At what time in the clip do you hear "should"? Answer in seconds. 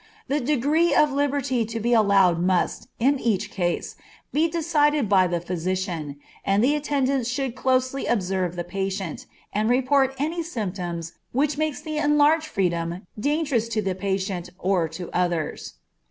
7.29-7.53